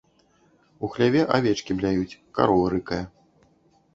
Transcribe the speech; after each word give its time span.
У 0.85 0.89
хляве 0.93 1.21
авечкі 1.35 1.77
бляюць, 1.81 2.19
карова 2.39 2.65
рыкае. 2.75 3.01